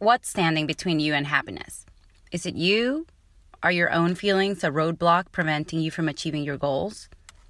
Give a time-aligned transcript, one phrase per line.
[0.00, 1.84] What's standing between you and happiness?
[2.30, 3.08] Is it you?
[3.64, 7.08] Are your own feelings a roadblock preventing you from achieving your goals?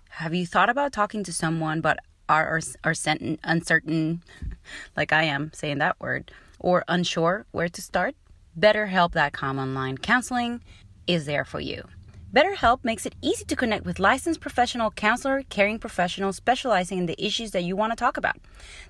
[0.08, 2.94] Have you thought about talking to someone but are, are, are
[3.44, 4.22] uncertain,
[4.96, 8.14] like I am saying that word, or unsure where to start?
[8.58, 10.62] BetterHelp.com online counseling
[11.06, 11.84] is there for you.
[12.34, 17.24] BetterHelp makes it easy to connect with licensed professional counselor, caring professionals specializing in the
[17.24, 18.36] issues that you want to talk about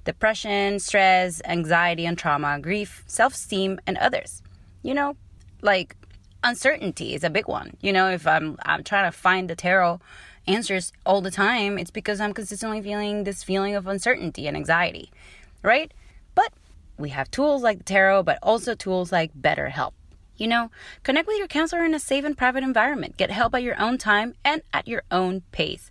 [0.04, 4.42] depression, stress, anxiety and trauma, grief, self esteem, and others.
[4.82, 5.16] You know,
[5.62, 5.96] like
[6.42, 7.76] uncertainty is a big one.
[7.80, 10.00] You know, if I'm, I'm trying to find the tarot
[10.48, 15.12] answers all the time, it's because I'm consistently feeling this feeling of uncertainty and anxiety,
[15.62, 15.94] right?
[16.34, 16.52] But
[16.96, 19.92] we have tools like the tarot, but also tools like BetterHelp.
[20.38, 20.70] You know,
[21.02, 23.16] connect with your counselor in a safe and private environment.
[23.16, 25.90] Get help at your own time and at your own pace.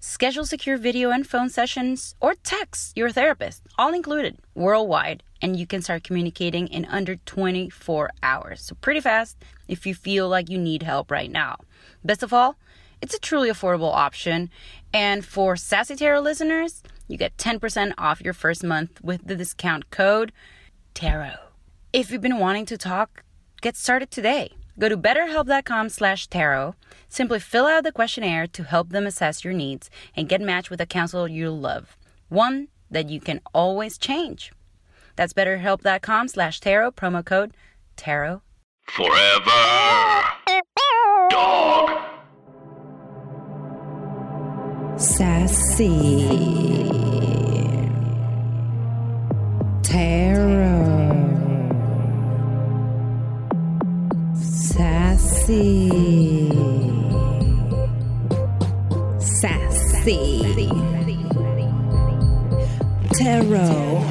[0.00, 5.66] Schedule secure video and phone sessions or text your therapist, all included, worldwide, and you
[5.66, 8.60] can start communicating in under 24 hours.
[8.62, 9.36] So, pretty fast
[9.68, 11.58] if you feel like you need help right now.
[12.04, 12.56] Best of all,
[13.00, 14.50] it's a truly affordable option.
[14.92, 19.90] And for Sassy Tarot listeners, you get 10% off your first month with the discount
[19.90, 20.32] code
[20.94, 21.38] TAROT.
[21.92, 23.22] If you've been wanting to talk,
[23.66, 24.52] Get started today.
[24.78, 26.76] Go to betterhelp.com slash tarot.
[27.08, 30.80] Simply fill out the questionnaire to help them assess your needs and get matched with
[30.80, 31.96] a counselor you'll love.
[32.28, 34.52] One that you can always change.
[35.16, 37.56] That's betterhelp.com slash tarot, promo code
[37.96, 38.40] tarot.
[38.86, 39.50] Forever.
[41.30, 41.90] Dog.
[44.96, 46.36] Sassy.
[55.46, 56.50] Sassy.
[59.20, 60.42] Sassy.
[63.14, 64.02] Tarot.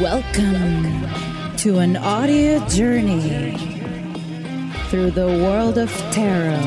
[0.00, 3.56] Welcome to an audio journey
[4.88, 6.60] through the world of tarot.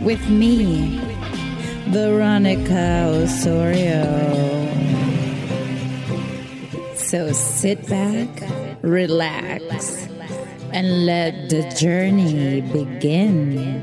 [0.00, 1.02] With me,
[1.90, 4.67] Veronica Osorio.
[7.08, 8.28] So sit back,
[8.82, 10.08] relax,
[10.74, 13.82] and let the journey begin.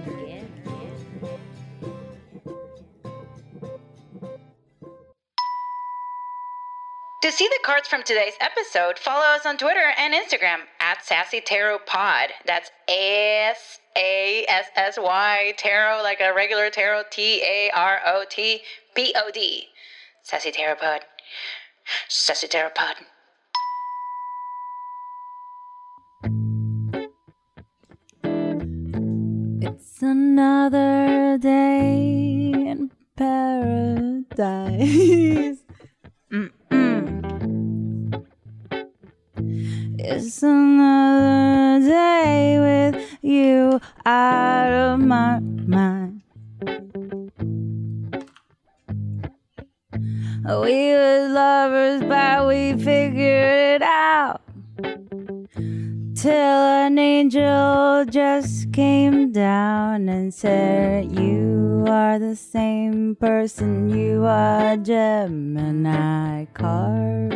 [7.24, 11.42] To see the cards from today's episode, follow us on Twitter and Instagram at Sassy
[11.42, 12.30] Tarot Pod.
[12.46, 18.24] That's S A S S Y Tarot, like a regular tarot, T A R O
[18.30, 18.62] T
[18.94, 19.64] P O D.
[20.22, 21.02] Sassy Tarot Pod.
[22.08, 22.98] Sassy Tarot Pod.
[30.06, 34.38] Another day in paradise.
[39.98, 46.22] It's another day with you out of my mind.
[50.46, 54.45] We were lovers, but we figured it out.
[56.26, 64.76] Till an angel just came down and said, You are the same person, you are
[64.76, 67.34] Gemini card.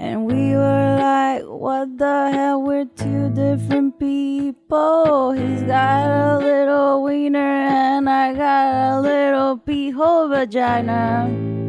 [0.00, 2.60] And we were like, What the hell?
[2.60, 5.30] We're two different people.
[5.30, 11.61] He's got a little wiener, and I got a little pee hole vagina.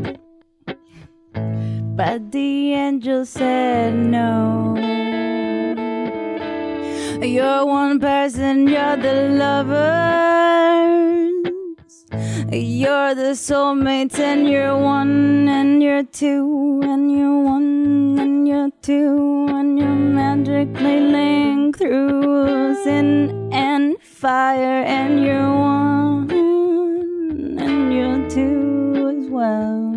[2.06, 4.76] But the angel said no.
[7.22, 9.64] You're one person, you're the lovers.
[12.52, 19.48] You're the soulmates, and you're one, and you're two, and you're one, and you're two,
[19.50, 26.30] and you're magically linked through sin and fire, and you're one,
[27.58, 29.94] and you're two as well.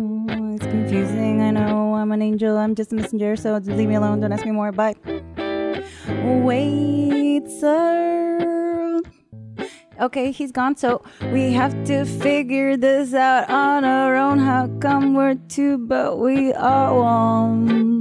[0.55, 1.86] It's confusing, I know.
[2.07, 4.71] I'm an angel, I'm just a messenger, so leave me alone, don't ask me more.
[4.71, 4.95] Bye.
[6.07, 9.01] Wait, sir.
[9.99, 10.77] Okay, he's gone.
[10.77, 14.39] So we have to figure this out on our own.
[14.39, 17.96] How come we're two, but we are one?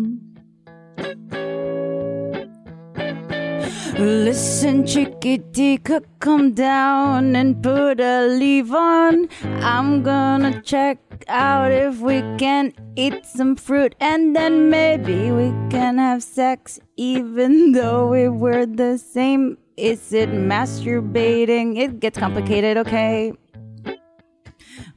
[3.99, 5.79] Listen, chickadee,
[6.19, 9.27] come down and put a leave on.
[9.63, 10.99] I'm gonna check
[11.29, 17.73] out if we can eat some fruit and then maybe we can have sex even
[17.73, 19.57] though we were the same.
[19.79, 21.79] Is it masturbating?
[21.79, 23.33] It gets complicated, okay?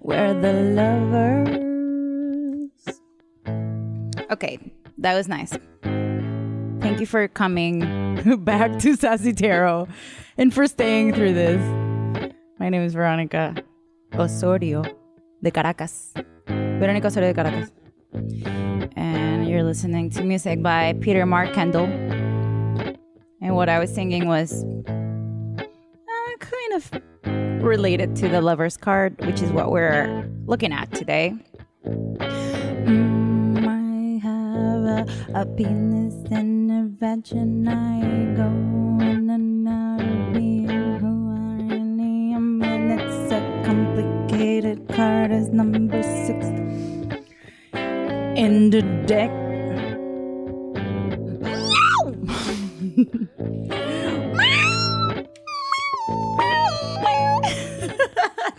[0.02, 1.70] We're the lovers.
[4.30, 4.60] Okay,
[4.98, 5.58] that was nice.
[7.00, 7.80] Thank you for coming
[8.44, 9.88] back to Sassy Tarot
[10.38, 11.62] and for staying through this.
[12.60, 13.56] My name is Veronica
[14.16, 14.84] Osorio
[15.42, 16.12] de Caracas.
[16.46, 17.72] Veronica Osorio de Caracas.
[18.98, 21.86] And you're listening to music by Peter Mark Kendall.
[23.42, 25.64] And what I was singing was uh,
[26.42, 26.92] kind of
[27.64, 31.34] related to the lover's card, which is what we're looking at today.
[31.86, 36.59] Mm, I have a, a penis and
[37.00, 37.72] vagina.
[37.72, 38.50] I go
[39.02, 40.68] and out of being
[41.00, 41.62] who I
[42.36, 46.46] am, and it's a complicated card as number six
[48.38, 49.32] in the deck.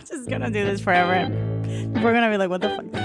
[0.07, 1.29] Just gonna do this forever.
[2.01, 3.00] We're gonna be like, what the fuck?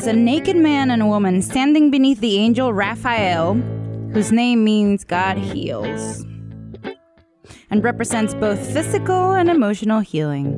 [0.00, 3.54] Shows a naked man and a woman standing beneath the angel Raphael,
[4.12, 6.24] whose name means God heals,
[7.70, 10.54] and represents both physical and emotional healing.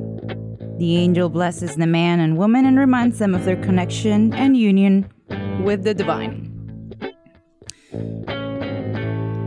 [0.78, 5.10] The angel blesses the man and woman and reminds them of their connection and union
[5.64, 6.48] with the divine.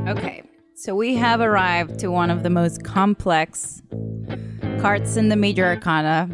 [0.09, 0.43] Okay,
[0.75, 3.81] so we have arrived to one of the most complex
[4.79, 6.29] cards in the major arcana.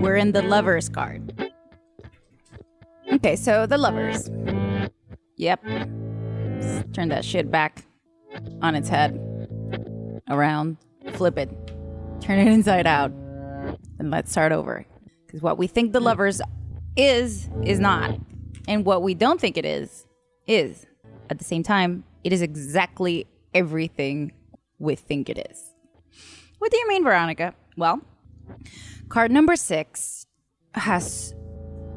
[0.00, 1.23] We're in the lover's card.
[3.14, 4.28] Okay, so the lovers.
[5.36, 5.62] Yep.
[6.92, 7.84] Turn that shit back
[8.60, 9.20] on its head.
[10.28, 10.78] Around.
[11.12, 11.50] Flip it.
[12.20, 13.12] Turn it inside out.
[14.00, 14.84] And let's start over.
[15.26, 16.42] Because what we think the lovers
[16.96, 18.18] is, is not.
[18.66, 20.06] And what we don't think it is,
[20.48, 20.84] is.
[21.30, 24.32] At the same time, it is exactly everything
[24.80, 25.72] we think it is.
[26.58, 27.54] What do you mean, Veronica?
[27.76, 28.00] Well,
[29.08, 30.26] card number six
[30.72, 31.32] has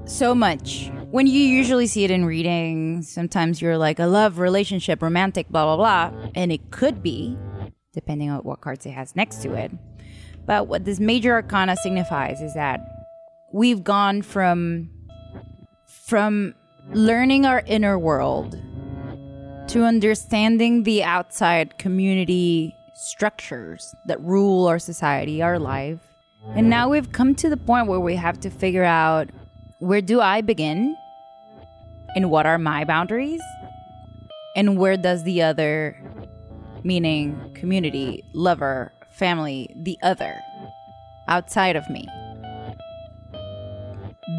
[0.08, 0.92] so much.
[1.12, 5.76] When you usually see it in readings, sometimes you're like, a love, relationship, romantic, blah,
[5.76, 6.30] blah, blah.
[6.36, 7.38] And it could be,
[7.94, 9.72] depending on what cards it has next to it.
[10.46, 12.80] But what this major arcana signifies is that
[13.54, 14.90] we've gone from
[16.06, 16.54] from
[16.94, 18.58] learning our inner world
[19.68, 26.00] to understanding the outside community structures that rule our society, our life.
[26.56, 29.30] And now we've come to the point where we have to figure out
[29.80, 30.96] where do I begin?
[32.16, 33.42] And what are my boundaries?
[34.56, 35.96] And where does the other,
[36.84, 40.36] meaning community, lover, family, the other,
[41.28, 42.08] outside of me,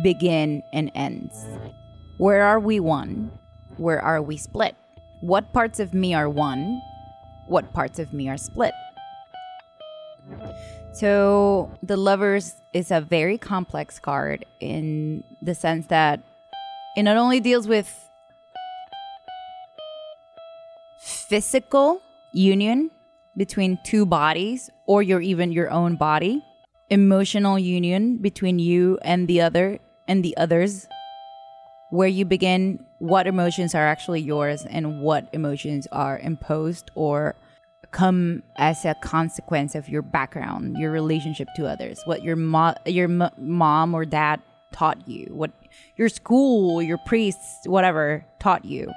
[0.02, 1.46] begin and ends?
[2.16, 3.30] Where are we one?
[3.76, 4.74] Where are we split?
[5.20, 6.80] What parts of me are one?
[7.46, 8.74] What parts of me are split?
[10.98, 16.18] So, the lovers is a very complex card in the sense that
[16.96, 17.88] it not only deals with
[21.00, 22.02] physical
[22.32, 22.90] union
[23.36, 26.42] between two bodies or your even your own body,
[26.90, 29.78] emotional union between you and the other
[30.08, 30.88] and the others,
[31.90, 37.36] where you begin what emotions are actually yours and what emotions are imposed or
[37.90, 43.08] come as a consequence of your background, your relationship to others, what your mo- your
[43.08, 44.40] m- mom or dad
[44.72, 45.50] taught you, what
[45.96, 48.90] your school, your priests, whatever taught you.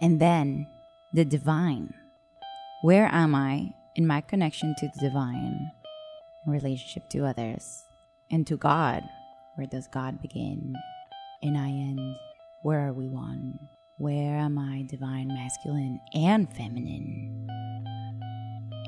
[0.00, 0.66] And then
[1.12, 1.94] the divine.
[2.82, 5.70] Where am I in my connection to the divine,
[6.46, 7.84] relationship to others,
[8.30, 9.02] and to God?
[9.56, 10.74] Where does God begin
[11.42, 12.16] and I end?
[12.62, 13.58] Where are we one?
[14.00, 17.46] Where am I divine masculine and feminine?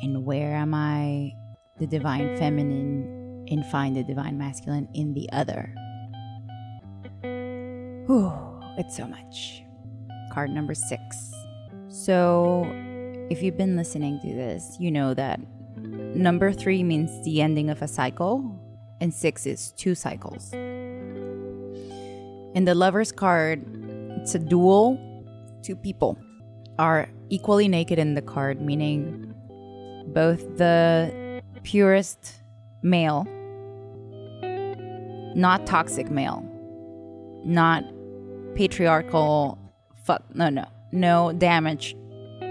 [0.02, 1.34] And where am I
[1.78, 5.74] the divine feminine and find the divine masculine in the other.
[8.06, 8.32] Whew,
[8.78, 9.62] it's so much.
[10.32, 11.34] Card number six.
[11.88, 12.64] So,
[13.28, 15.40] if you've been listening to this, you know that
[15.76, 18.58] number three means the ending of a cycle,
[18.98, 20.54] and six is two cycles.
[22.54, 23.81] In the lover's card,
[24.22, 25.00] it's a duel.
[25.62, 26.16] Two people
[26.78, 29.34] are equally naked in the card, meaning
[30.06, 32.40] both the purest
[32.82, 33.24] male,
[35.34, 36.40] not toxic male,
[37.44, 37.82] not
[38.54, 39.58] patriarchal,
[40.04, 41.96] fuck, no, no, no damage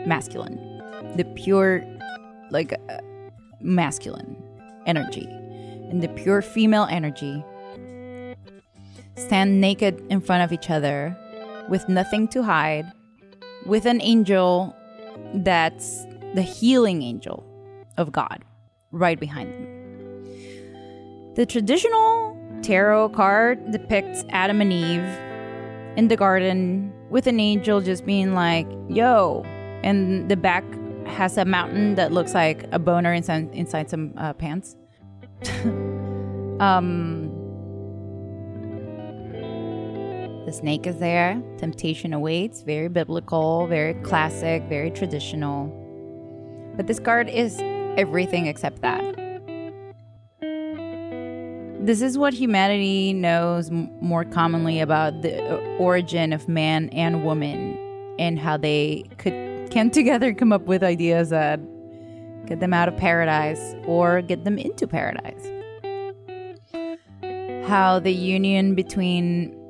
[0.05, 0.57] masculine.
[1.15, 1.85] The pure,
[2.49, 2.97] like, uh,
[3.61, 4.35] masculine
[4.85, 5.25] energy.
[5.89, 7.45] And the pure female energy
[9.15, 11.17] stand naked in front of each other
[11.71, 12.91] with nothing to hide,
[13.65, 14.75] with an angel
[15.33, 17.45] that's the healing angel
[17.97, 18.43] of God
[18.91, 21.33] right behind them.
[21.35, 25.17] The traditional tarot card depicts Adam and Eve
[25.95, 29.43] in the garden with an angel just being like, yo,
[29.81, 30.65] and the back
[31.07, 34.75] has a mountain that looks like a boner inside, inside some uh, pants.
[36.59, 37.40] um,
[40.51, 41.41] the snake is there.
[41.58, 42.62] Temptation awaits.
[42.62, 45.67] Very biblical, very classic, very traditional.
[46.75, 47.58] But this card is
[47.98, 49.01] everything except that.
[51.79, 57.24] This is what humanity knows m- more commonly about the uh, origin of man and
[57.24, 57.77] woman
[58.20, 61.62] and how they could can together come up with ideas that
[62.46, 65.50] get them out of paradise or get them into paradise.
[67.67, 69.61] How the union between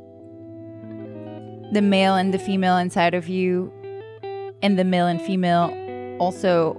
[1.71, 3.71] the male and the female inside of you
[4.61, 5.75] and the male and female
[6.19, 6.75] also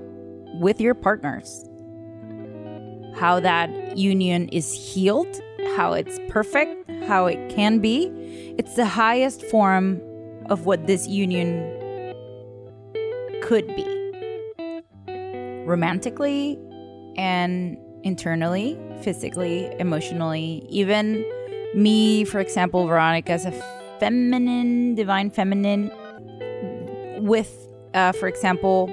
[0.61, 1.65] with your partners.
[3.17, 5.41] How that union is healed,
[5.77, 8.11] how it's perfect, how it can be.
[8.59, 10.01] It's the highest form
[10.47, 11.61] of what this union
[13.43, 13.87] could be.
[15.67, 16.59] Romantically
[17.17, 21.25] and internally, physically, emotionally, even
[21.75, 25.89] me, for example, Veronica, as a feminine, divine feminine,
[27.25, 28.89] with, uh, for example,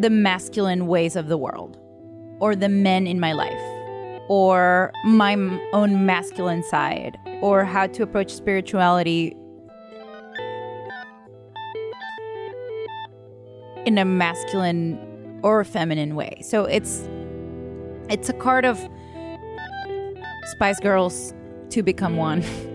[0.00, 1.76] the masculine ways of the world,
[2.40, 3.60] or the men in my life,
[4.30, 5.34] or my
[5.74, 9.36] own masculine side, or how to approach spirituality
[13.84, 14.98] in a masculine
[15.42, 16.40] or feminine way.
[16.40, 17.06] So it's
[18.08, 18.80] it's a card of
[20.52, 21.34] Spice Girls
[21.68, 22.42] to become one.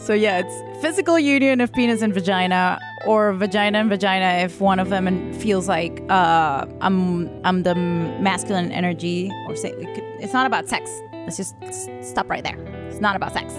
[0.00, 4.78] so yeah, it's physical union of penis and vagina or vagina and vagina if one
[4.78, 10.68] of them feels like uh, I'm I'm the masculine energy or say it's not about
[10.68, 10.90] sex.
[11.12, 11.54] Let's just
[12.02, 12.56] stop right there.
[12.88, 13.54] It's not about sex.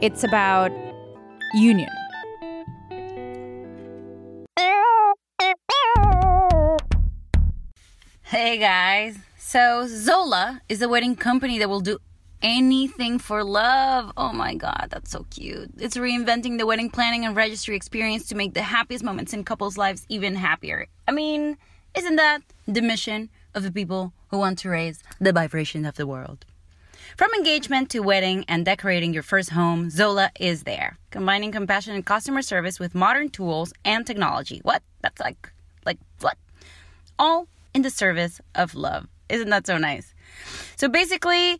[0.00, 0.72] It's about
[1.54, 1.90] union.
[8.22, 9.18] Hey guys.
[9.38, 11.98] So Zola is a wedding company that will do
[12.42, 14.12] anything for love.
[14.16, 15.70] Oh my god, that's so cute.
[15.78, 19.78] It's reinventing the wedding planning and registry experience to make the happiest moments in couples'
[19.78, 20.86] lives even happier.
[21.08, 21.56] I mean,
[21.96, 26.06] isn't that the mission of the people who want to raise the vibration of the
[26.06, 26.44] world?
[27.16, 32.04] From engagement to wedding and decorating your first home, Zola is there, combining compassion and
[32.04, 34.60] customer service with modern tools and technology.
[34.62, 34.82] What?
[35.00, 35.52] That's like
[35.84, 36.36] like what?
[37.18, 39.06] all in the service of love.
[39.28, 40.14] Isn't that so nice?
[40.76, 41.58] So basically,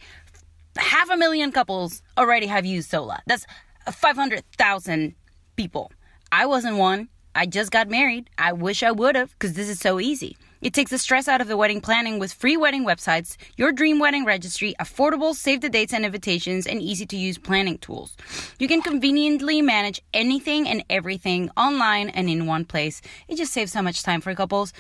[0.78, 3.20] half a million couples already have used Zola.
[3.26, 3.46] That's
[3.90, 5.14] 500,000
[5.56, 5.92] people.
[6.32, 7.08] I wasn't one.
[7.34, 8.30] I just got married.
[8.38, 10.36] I wish I would have because this is so easy.
[10.62, 13.98] It takes the stress out of the wedding planning with free wedding websites, your dream
[13.98, 18.16] wedding registry, affordable save the dates and invitations, and easy to use planning tools.
[18.58, 23.02] You can conveniently manage anything and everything online and in one place.
[23.28, 24.72] It just saves so much time for couples.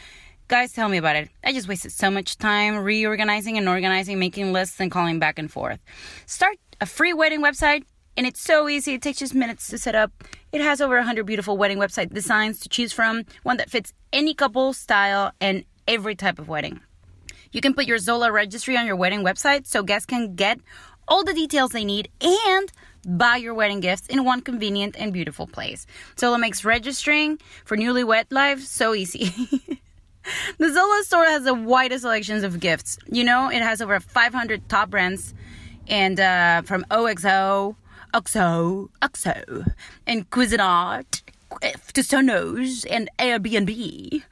[0.48, 1.28] Guys, tell me about it.
[1.42, 5.50] I just wasted so much time reorganizing and organizing, making lists and calling back and
[5.50, 5.80] forth.
[6.26, 7.82] Start a free wedding website,
[8.16, 8.94] and it's so easy.
[8.94, 10.12] It takes just minutes to set up.
[10.52, 14.34] It has over 100 beautiful wedding website designs to choose from, one that fits any
[14.34, 16.78] couple, style, and every type of wedding.
[17.50, 20.60] You can put your Zola registry on your wedding website so guests can get
[21.08, 22.70] all the details they need and
[23.04, 25.86] buy your wedding gifts in one convenient and beautiful place.
[26.16, 29.80] Zola makes registering for newlywed life so easy.
[30.58, 32.98] The Zola store has the widest selections of gifts.
[33.10, 35.34] You know, it has over 500 top brands,
[35.86, 37.76] and uh, from OXO,
[38.14, 39.64] OXO, OXO,
[40.06, 41.22] and Cuisinart
[41.60, 44.22] to Sonos and Airbnb.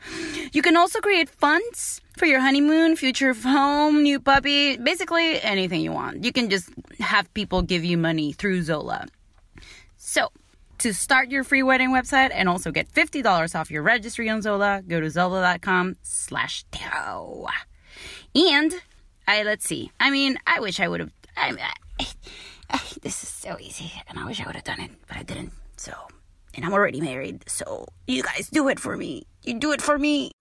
[0.52, 5.92] You can also create funds for your honeymoon, future home, new puppy, basically anything you
[5.92, 6.24] want.
[6.24, 6.70] You can just
[7.00, 9.06] have people give you money through Zola.
[9.96, 10.30] So,
[10.84, 14.82] to start your free wedding website and also get $50 off your registry on Zola,
[14.86, 17.46] go to zola.com slash tarot.
[18.34, 18.74] And,
[19.26, 19.92] I let's see.
[19.98, 21.10] I mean, I wish I would have...
[21.38, 21.56] I,
[21.98, 22.06] I,
[22.68, 25.22] I, this is so easy, and I wish I would have done it, but I
[25.22, 25.52] didn't.
[25.78, 25.94] So,
[26.54, 29.26] and I'm already married, so you guys do it for me.
[29.42, 30.32] You do it for me.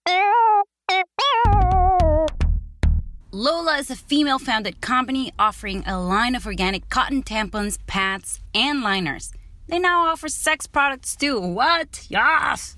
[3.31, 8.81] Lola is a female founded company offering a line of organic cotton tampons, pads, and
[8.81, 9.31] liners.
[9.67, 11.39] They now offer sex products too.
[11.39, 12.05] What?
[12.10, 12.77] Yes!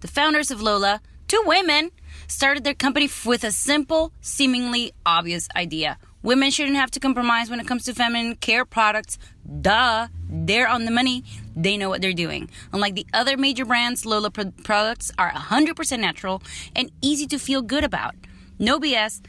[0.00, 1.90] The founders of Lola, two women,
[2.26, 5.98] started their company with a simple, seemingly obvious idea.
[6.22, 9.18] Women shouldn't have to compromise when it comes to feminine care products.
[9.60, 10.08] Duh.
[10.28, 11.24] They're on the money.
[11.56, 12.48] They know what they're doing.
[12.72, 16.42] Unlike the other major brands, Lola pro- products are 100% natural
[16.76, 18.14] and easy to feel good about.
[18.58, 19.20] No BS,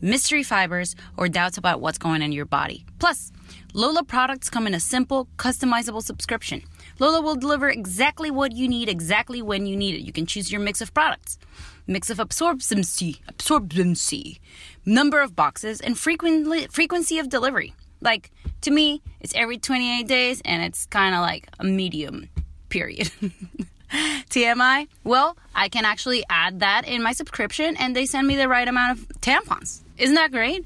[0.00, 2.86] mystery fibers, or doubts about what's going on in your body.
[2.98, 3.30] Plus,
[3.74, 6.62] Lola products come in a simple, customizable subscription.
[6.98, 10.00] Lola will deliver exactly what you need exactly when you need it.
[10.00, 11.38] You can choose your mix of products,
[11.86, 14.40] mix of absorbency, absorbency,
[14.86, 17.74] number of boxes, and frequently, frequency of delivery.
[18.00, 18.30] Like,
[18.62, 22.30] to me, it's every 28 days and it's kind of like a medium
[22.70, 23.10] period.
[23.90, 24.88] TMI?
[25.04, 28.66] Well, I can actually add that in my subscription and they send me the right
[28.66, 29.80] amount of tampons.
[29.98, 30.64] Isn't that great?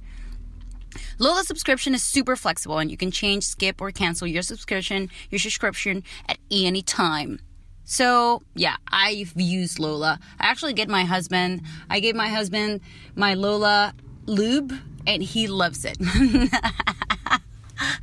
[1.18, 5.38] Lola subscription is super flexible and you can change, skip, or cancel your subscription, your
[5.38, 7.40] subscription at any time.
[7.84, 10.18] So, yeah, I've used Lola.
[10.38, 12.80] I actually get my husband, I gave my husband
[13.14, 13.94] my Lola
[14.26, 14.72] lube
[15.06, 15.98] and he loves it.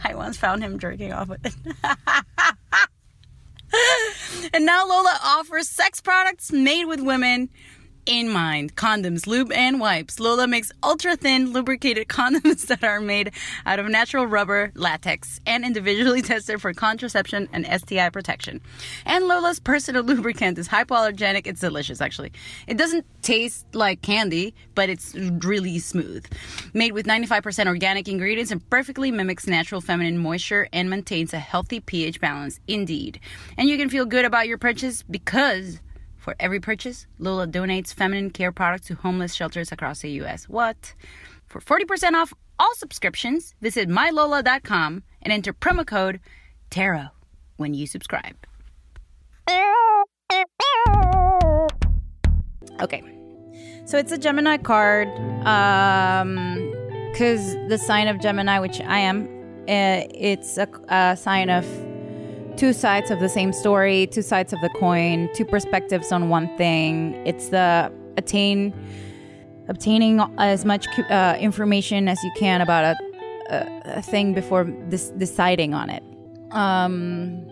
[0.04, 1.54] I once found him jerking off with it.
[4.54, 7.50] and now Lola offers sex products made with women
[8.10, 10.20] in mind condoms, lube, and wipes.
[10.20, 13.32] Lola makes ultra thin, lubricated condoms that are made
[13.68, 18.62] out of natural rubber, latex, and individually tested for contraception and STI protection.
[19.06, 21.46] And Lola's personal lubricant is hypoallergenic.
[21.46, 22.32] It's delicious, actually.
[22.66, 26.26] It doesn't taste like candy, but it's really smooth.
[26.74, 31.80] Made with 95% organic ingredients and perfectly mimics natural feminine moisture and maintains a healthy
[31.80, 33.20] pH balance, indeed.
[33.56, 35.80] And you can feel good about your purchase because
[36.20, 40.48] for every purchase, Lola donates feminine care products to homeless shelters across the US.
[40.48, 40.94] What?
[41.48, 46.20] For 40% off all subscriptions, visit mylola.com and enter promo code
[46.70, 47.10] TAROT
[47.58, 48.36] when you subscribe.
[52.82, 53.04] Okay.
[53.86, 55.08] So it's a Gemini card.
[55.48, 56.70] Um,
[57.12, 59.28] because the sign of Gemini, which I am,
[59.68, 61.66] uh, it's a, a sign of
[62.60, 66.54] two sides of the same story, two sides of the coin, two perspectives on one
[66.58, 67.14] thing.
[67.26, 68.74] It's the attain
[69.70, 72.96] obtaining as much uh, information as you can about a,
[73.50, 76.04] a, a thing before this, deciding on it.
[76.52, 77.48] Um,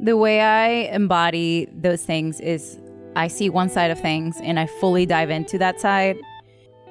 [0.00, 2.80] the way I embody those things is
[3.14, 6.18] I see one side of things and I fully dive into that side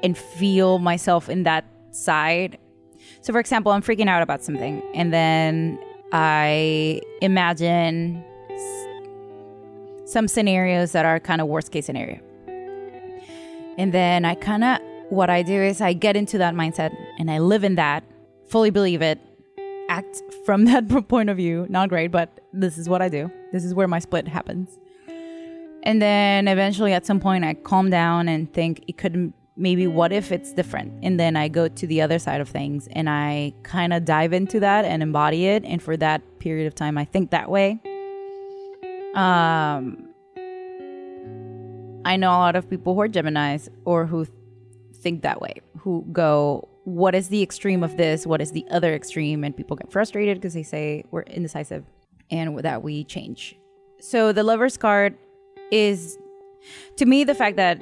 [0.03, 2.57] and feel myself in that side
[3.21, 5.79] so, for example, I'm freaking out about something, and then
[6.11, 8.23] I imagine
[10.05, 12.19] some scenarios that are kind of worst case scenario.
[13.77, 14.79] And then I kind of,
[15.09, 18.03] what I do is I get into that mindset and I live in that,
[18.47, 19.19] fully believe it,
[19.87, 21.65] act from that point of view.
[21.69, 23.31] Not great, but this is what I do.
[23.51, 24.79] This is where my split happens.
[25.83, 30.11] And then eventually at some point I calm down and think it couldn't maybe what
[30.11, 30.93] if it's different?
[31.03, 34.33] And then i go to the other side of things and i kind of dive
[34.33, 35.63] into that and embody it.
[35.65, 37.79] And for that period of time i think that way.
[39.15, 40.05] Um
[42.05, 44.25] i know a lot of people who are geminis or who
[45.03, 48.25] think that way who go what is the extreme of this?
[48.25, 49.43] What is the other extreme?
[49.43, 51.83] And people get frustrated because they say we're indecisive
[52.31, 53.57] and that we change.
[53.99, 55.15] So the lover's card
[55.71, 56.17] is
[56.97, 57.81] to me the fact that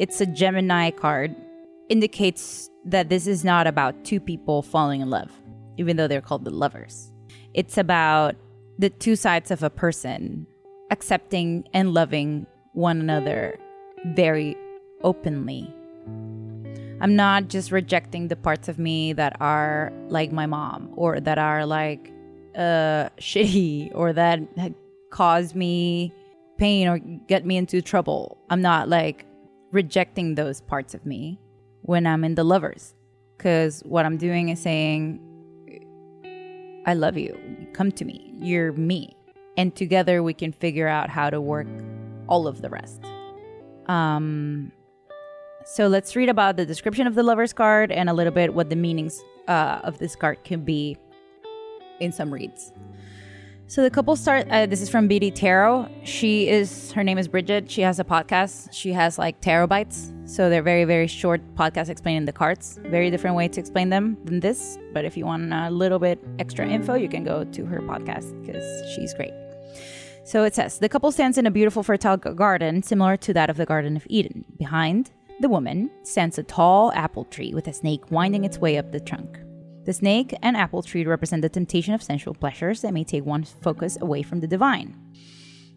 [0.00, 1.36] it's a Gemini card,
[1.90, 5.30] indicates that this is not about two people falling in love,
[5.76, 7.12] even though they're called the lovers.
[7.52, 8.34] It's about
[8.78, 10.46] the two sides of a person
[10.90, 13.58] accepting and loving one another
[14.14, 14.56] very
[15.02, 15.70] openly.
[17.02, 21.36] I'm not just rejecting the parts of me that are like my mom or that
[21.36, 22.10] are like
[22.56, 24.40] uh, shitty or that
[25.10, 26.14] cause me
[26.56, 28.38] pain or get me into trouble.
[28.48, 29.26] I'm not like
[29.72, 31.38] rejecting those parts of me
[31.82, 32.94] when I'm in the lovers.
[33.36, 35.20] Because what I'm doing is saying,
[36.86, 37.38] I love you.
[37.72, 38.32] Come to me.
[38.38, 39.16] You're me.
[39.56, 41.66] And together we can figure out how to work
[42.28, 43.00] all of the rest.
[43.86, 44.72] Um,
[45.64, 48.70] so let's read about the description of the lover's card and a little bit what
[48.70, 50.96] the meanings uh, of this card can be
[51.98, 52.72] in some reads.
[53.70, 54.48] So the couple start.
[54.50, 55.88] Uh, this is from Biddy Tarot.
[56.02, 57.70] She is her name is Bridget.
[57.70, 58.72] She has a podcast.
[58.72, 60.12] She has like tarot bites.
[60.24, 62.80] So they're very very short podcasts explaining the cards.
[62.86, 64.76] Very different way to explain them than this.
[64.92, 68.28] But if you want a little bit extra info, you can go to her podcast
[68.44, 69.34] because she's great.
[70.24, 73.56] So it says the couple stands in a beautiful fertile garden similar to that of
[73.56, 74.44] the Garden of Eden.
[74.58, 78.90] Behind the woman stands a tall apple tree with a snake winding its way up
[78.90, 79.38] the trunk.
[79.84, 83.54] The snake and apple tree represent the temptation of sensual pleasures that may take one's
[83.62, 84.96] focus away from the divine.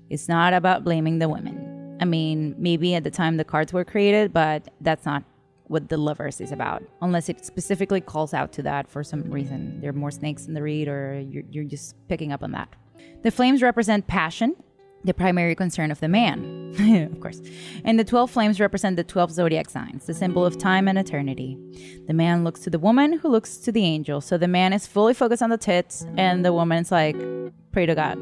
[0.10, 1.98] It's not about blaming the women.
[2.02, 5.24] I mean, maybe at the time the cards were created, but that's not
[5.68, 9.80] what the lovers is about, unless it specifically calls out to that for some reason.
[9.80, 12.70] There are more snakes in the reed or you're, you're just picking up on that.
[13.24, 14.56] The flames represent passion,
[15.04, 17.42] the primary concern of the man, of course.
[17.84, 21.58] And the 12 flames represent the 12 zodiac signs, the symbol of time and eternity.
[22.08, 24.22] The man looks to the woman who looks to the angel.
[24.22, 27.18] So the man is fully focused on the tits, and the woman's like,
[27.72, 28.18] pray to God.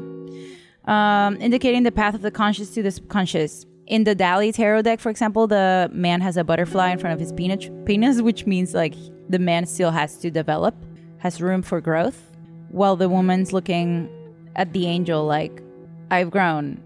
[0.84, 3.66] Um, indicating the path of the conscious to the subconscious.
[3.86, 7.20] In the Dali tarot deck, for example, the man has a butterfly in front of
[7.20, 8.94] his penis, penis which means like
[9.28, 10.74] the man still has to develop,
[11.18, 12.32] has room for growth,
[12.70, 14.08] while the woman's looking
[14.56, 15.62] at the angel like,
[16.12, 16.78] I've grown.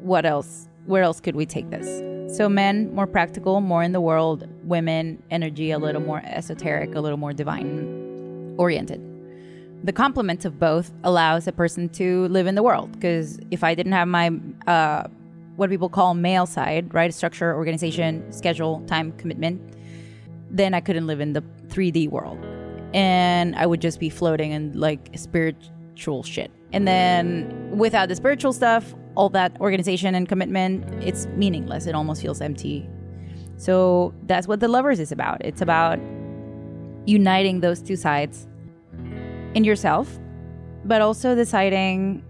[0.00, 0.68] What else?
[0.84, 2.36] Where else could we take this?
[2.36, 4.46] So, men, more practical, more in the world.
[4.64, 9.00] Women, energy a little more esoteric, a little more divine oriented.
[9.84, 12.92] The complement of both allows a person to live in the world.
[12.92, 14.32] Because if I didn't have my,
[14.66, 15.04] uh,
[15.56, 17.14] what people call male side, right?
[17.14, 19.62] Structure, organization, schedule, time, commitment,
[20.50, 22.38] then I couldn't live in the 3D world.
[22.92, 25.08] And I would just be floating in like
[25.94, 26.50] spiritual shit.
[26.72, 31.86] And then without the spiritual stuff, all that organization and commitment, it's meaningless.
[31.86, 32.88] It almost feels empty.
[33.56, 35.44] So that's what the lovers is about.
[35.44, 36.00] It's about
[37.06, 38.48] uniting those two sides
[39.54, 40.18] in yourself,
[40.84, 42.24] but also deciding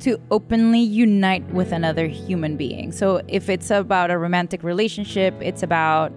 [0.00, 2.90] to openly unite with another human being.
[2.90, 6.12] So if it's about a romantic relationship, it's about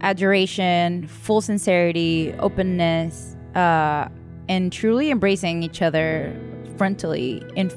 [0.00, 4.08] adoration, full sincerity, openness, uh,
[4.48, 6.32] and truly embracing each other
[6.76, 7.70] frontally in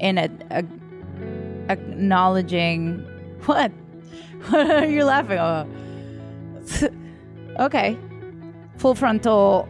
[0.00, 0.64] in a, a
[1.68, 3.00] acknowledging
[3.44, 3.70] what?
[4.48, 5.32] What are you laughing.
[5.32, 5.68] About
[7.60, 7.98] okay.
[8.76, 9.68] Full frontal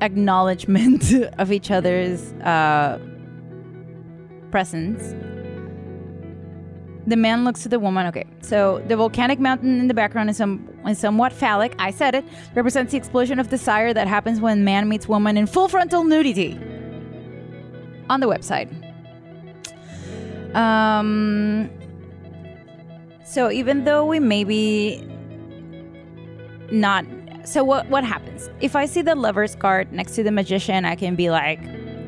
[0.00, 2.98] acknowledgement of each other's uh,
[4.50, 5.14] presence
[7.06, 8.06] the man looks to the woman.
[8.06, 11.74] Okay, so the volcanic mountain in the background is, some, is somewhat phallic.
[11.78, 12.24] I said it.
[12.54, 16.58] Represents the explosion of desire that happens when man meets woman in full frontal nudity.
[18.08, 18.68] On the website.
[20.54, 21.70] Um.
[23.24, 25.06] So even though we maybe
[26.72, 27.04] not.
[27.44, 30.84] So what what happens if I see the lover's card next to the magician?
[30.84, 31.60] I can be like,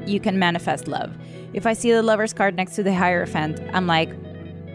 [0.06, 1.16] you can manifest love.
[1.52, 4.10] If I see the lover's card next to the hierophant, I'm like,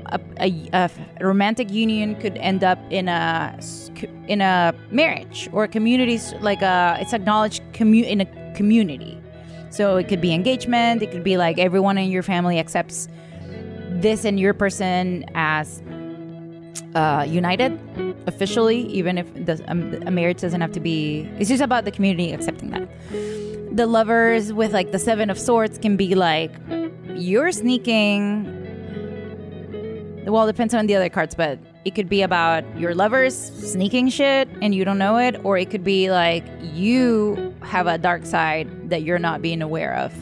[0.10, 0.90] a, a,
[1.20, 3.58] a, romantic union could end up in a
[4.28, 9.20] in a marriage or a community like a it's acknowledged commu- in a community.
[9.70, 13.08] So it could be engagement it could be like everyone in your family accepts
[13.90, 15.82] this and your person as
[16.96, 17.80] uh, united
[18.28, 21.92] officially even if the, um, a marriage doesn't have to be it's just about the
[21.92, 22.88] community accepting that.
[23.76, 26.52] The lovers with like the seven of swords can be like
[27.16, 28.57] you're sneaking
[30.30, 34.10] well, it depends on the other cards, but it could be about your lovers sneaking
[34.10, 38.26] shit and you don't know it, or it could be like you have a dark
[38.26, 40.14] side that you're not being aware of,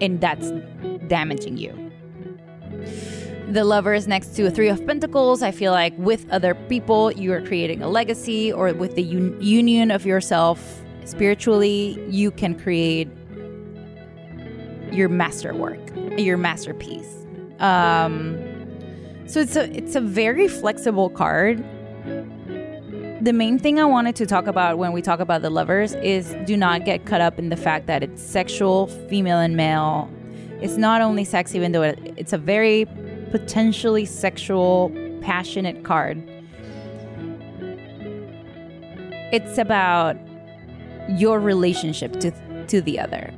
[0.00, 0.50] and that's
[1.08, 1.72] damaging you.
[3.48, 7.32] The lovers next to a Three of Pentacles, I feel like with other people, you
[7.32, 13.08] are creating a legacy, or with the un- union of yourself spiritually, you can create
[14.90, 15.80] your masterwork,
[16.18, 17.26] your masterpiece.
[17.58, 18.38] Um,
[19.32, 21.64] so it's a it's a very flexible card.
[23.24, 26.36] The main thing I wanted to talk about when we talk about the lovers is
[26.44, 30.10] do not get caught up in the fact that it's sexual, female and male.
[30.60, 32.84] It's not only sex, even though it's a very
[33.30, 34.92] potentially sexual,
[35.22, 36.22] passionate card.
[39.32, 40.18] It's about
[41.08, 43.32] your relationship to to the other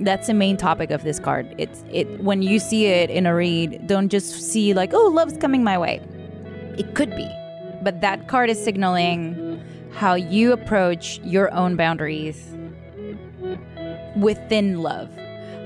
[0.00, 1.54] that's the main topic of this card.
[1.58, 5.36] It's it when you see it in a read, don't just see like, oh, love's
[5.36, 6.00] coming my way.
[6.78, 7.28] It could be.
[7.82, 12.56] But that card is signaling how you approach your own boundaries
[14.16, 15.10] within love.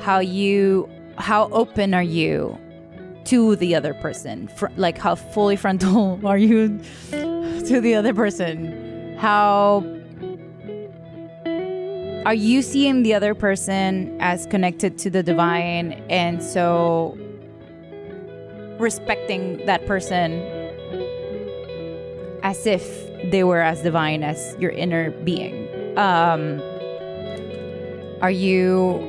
[0.01, 2.59] How you how open are you
[3.27, 4.51] to the other person?
[4.77, 9.17] Like how fully frontal are you to the other person?
[9.19, 9.85] How
[12.25, 17.19] are you seeing the other person as connected to the divine and so
[18.79, 20.41] respecting that person
[22.43, 22.83] as if
[23.31, 25.69] they were as divine as your inner being?
[25.99, 26.63] Um,
[28.23, 29.03] are you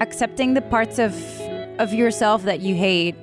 [0.00, 1.14] accepting the parts of
[1.78, 3.14] of yourself that you hate?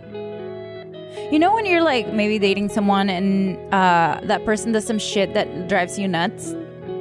[1.32, 5.36] You know when you're like maybe dating someone and uh, that person does some shit
[5.36, 6.56] that drives you nuts,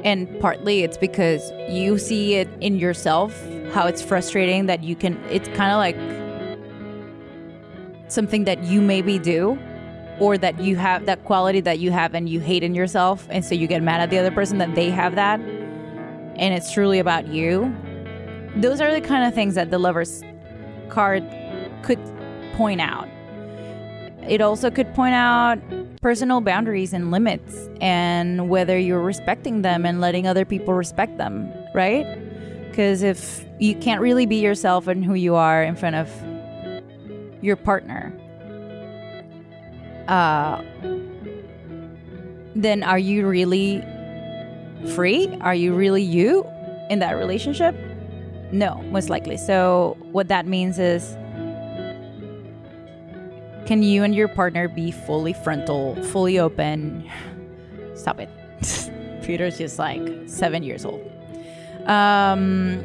[0.05, 3.35] and partly it's because you see it in yourself
[3.73, 5.21] how it's frustrating that you can.
[5.29, 5.97] It's kind of like
[8.07, 9.59] something that you maybe do
[10.19, 13.43] or that you have that quality that you have and you hate in yourself and
[13.43, 16.99] so you get mad at the other person that they have that and it's truly
[16.99, 17.75] about you
[18.55, 20.23] those are the kind of things that the lovers
[20.87, 21.23] card
[21.81, 21.99] could
[22.53, 23.09] point out
[24.29, 25.59] it also could point out
[26.05, 31.51] personal boundaries and limits and whether you're respecting them and letting other people respect them
[31.73, 32.05] right
[32.69, 36.07] because if you can't really be yourself and who you are in front of
[37.41, 38.13] your partner
[40.07, 40.61] uh,
[42.55, 43.83] then are you really
[44.93, 45.27] free?
[45.41, 46.45] Are you really you
[46.89, 47.75] in that relationship?
[48.51, 49.37] No, most likely.
[49.37, 51.17] So, what that means is
[53.65, 57.09] can you and your partner be fully frontal, fully open?
[57.95, 58.29] Stop it.
[59.23, 61.01] Peter's just like seven years old.
[61.87, 62.83] Um,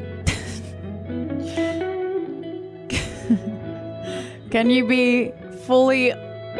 [4.49, 5.31] can you be
[5.65, 6.13] fully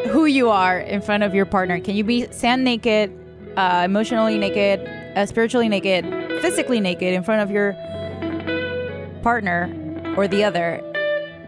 [0.07, 1.79] who you are in front of your partner.
[1.79, 3.11] Can you be sand naked,
[3.57, 4.79] uh, emotionally naked,
[5.15, 6.05] uh, spiritually naked,
[6.41, 7.73] physically naked in front of your
[9.21, 9.69] partner
[10.17, 10.81] or the other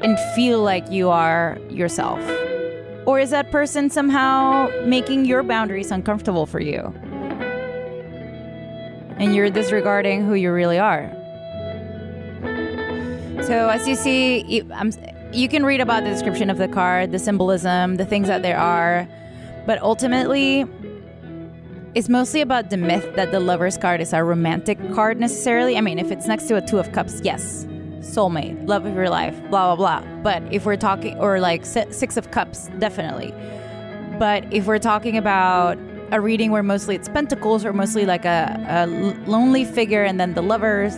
[0.04, 2.20] and feel like you are yourself?
[3.06, 6.94] Or is that person somehow making your boundaries uncomfortable for you?
[9.18, 11.12] And you're disregarding who you really are.
[13.44, 14.66] So, as you see, you,
[15.34, 18.58] you can read about the description of the card, the symbolism, the things that there
[18.58, 19.08] are,
[19.66, 20.66] but ultimately,
[21.94, 25.78] it's mostly about the myth that the Lover's card is a romantic card necessarily.
[25.78, 27.68] I mean, if it's next to a Two of Cups, yes,
[28.04, 30.22] soulmate, love of your life, blah, blah, blah.
[30.22, 33.34] But if we're talking, or like Six of Cups, definitely.
[34.20, 35.78] But if we're talking about
[36.12, 38.86] a reading where mostly it's pentacles or mostly like a, a
[39.28, 40.96] lonely figure and then the lovers,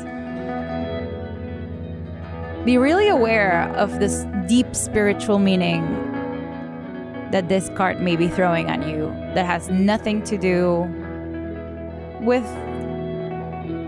[2.65, 5.83] be really aware of this deep spiritual meaning
[7.31, 10.81] that this card may be throwing on you that has nothing to do
[12.21, 12.43] with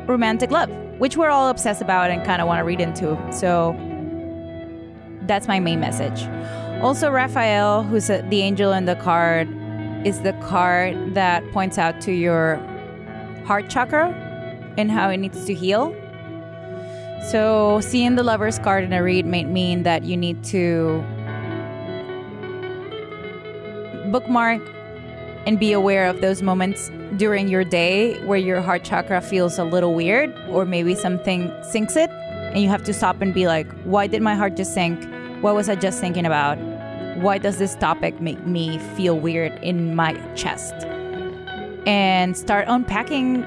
[0.08, 3.18] romantic love, which we're all obsessed about and kind of want to read into.
[3.32, 3.76] So
[5.24, 6.28] that's my main message.
[6.82, 9.48] Also, Raphael, who's the angel in the card,
[10.06, 12.58] is the card that points out to your
[13.46, 14.10] heart chakra
[14.78, 15.96] and how it needs to heal.
[17.30, 21.04] So, seeing the lover's card in a read may mean that you need to
[24.12, 24.62] bookmark
[25.46, 29.64] and be aware of those moments during your day where your heart chakra feels a
[29.64, 33.72] little weird or maybe something sinks it and you have to stop and be like,
[33.84, 35.08] why did my heart just sink?
[35.42, 36.58] What was I just thinking about?
[37.18, 40.74] Why does this topic make me feel weird in my chest?
[41.86, 43.44] And start unpacking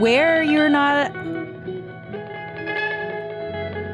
[0.00, 1.12] where you're not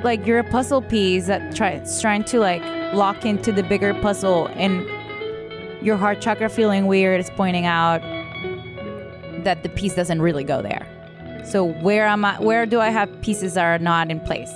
[0.03, 2.63] like you're a puzzle piece that tries trying to like
[2.95, 4.87] lock into the bigger puzzle and
[5.85, 8.03] your heart chakra feeling weird is pointing out
[9.45, 10.87] that the piece doesn't really go there.
[11.45, 14.53] So where am I where do I have pieces that are not in place?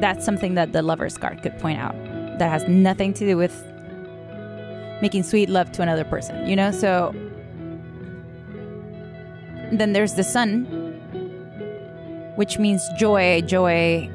[0.00, 1.94] That's something that the lover's card could point out.
[2.38, 3.54] That has nothing to do with
[5.00, 6.70] making sweet love to another person, you know?
[6.70, 7.14] So
[9.72, 10.64] then there's the sun,
[12.36, 14.10] which means joy, joy,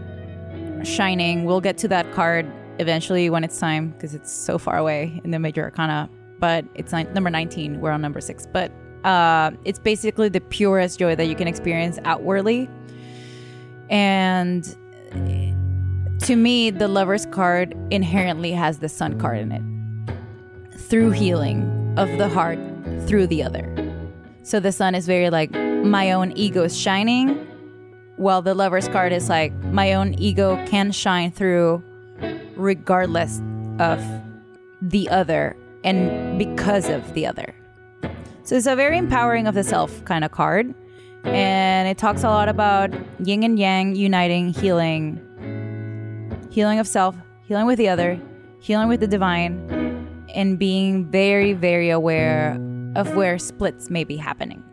[0.83, 1.45] shining.
[1.45, 5.31] We'll get to that card eventually when it's time because it's so far away in
[5.31, 6.09] the major arcana.
[6.41, 7.79] But it's ni- number 19.
[7.79, 8.45] We're on number six.
[8.45, 8.73] But
[9.05, 12.69] uh, it's basically the purest joy that you can experience outwardly.
[13.89, 14.63] And
[16.23, 19.61] to me, the lover's card inherently has the sun card in it
[20.77, 22.59] through healing of the heart
[23.07, 23.65] through the other.
[24.43, 27.47] So the sun is very like my own ego is shining,
[28.17, 31.83] while the lover's card is like my own ego can shine through
[32.55, 33.41] regardless
[33.79, 34.03] of
[34.81, 37.53] the other and because of the other.
[38.43, 40.73] So it's a very empowering of the self kind of card.
[41.23, 45.21] And it talks a lot about yin and yang uniting, healing,
[46.49, 47.15] healing of self,
[47.47, 48.19] healing with the other,
[48.59, 49.59] healing with the divine,
[50.33, 52.59] and being very, very aware
[52.95, 54.63] of where splits may be happening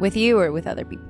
[0.00, 1.06] with you or with other people.